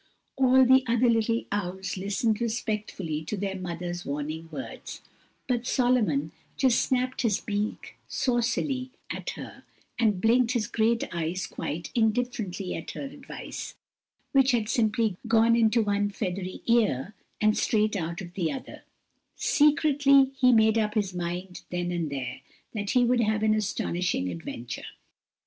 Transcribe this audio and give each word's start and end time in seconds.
All 0.35 0.65
the 0.65 0.83
other 0.87 1.07
little 1.11 1.45
owls 1.51 1.95
listened 1.95 2.41
respectfully 2.41 3.23
to 3.25 3.37
their 3.37 3.53
mother's 3.55 4.03
warning 4.03 4.49
words, 4.49 4.99
but 5.47 5.67
Solomon 5.67 6.31
just 6.57 6.79
snapped 6.81 7.21
his 7.21 7.39
beak 7.39 7.95
saucily 8.07 8.89
at 9.11 9.29
her, 9.37 9.63
and 9.99 10.19
blinked 10.19 10.53
his 10.53 10.65
great 10.65 11.03
eyes 11.13 11.45
quite 11.45 11.91
indifferently 11.93 12.73
at 12.73 12.89
her 12.89 13.03
advice, 13.03 13.75
which 14.31 14.53
had 14.53 14.67
simply 14.69 15.17
gone 15.27 15.55
into 15.55 15.83
one 15.83 16.09
feathery 16.09 16.63
ear 16.65 17.13
and 17.39 17.55
straight 17.55 17.95
out 17.95 18.21
of 18.21 18.33
the 18.33 18.51
other; 18.51 18.83
secretly, 19.35 20.31
he 20.35 20.51
made 20.51 20.79
up 20.79 20.95
his 20.95 21.13
mind 21.13 21.61
then 21.69 21.91
and 21.91 22.09
there, 22.11 22.41
that 22.73 22.89
he 22.89 23.05
would 23.05 23.21
have 23.21 23.43
an 23.43 23.53
astonishing 23.53 24.29
adventure. 24.31 24.85